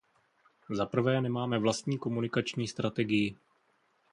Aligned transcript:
Zaprvé 0.69 1.21
nemáme 1.21 1.59
vlastní 1.59 1.97
komunikační 1.97 2.67
strategii. 2.67 3.37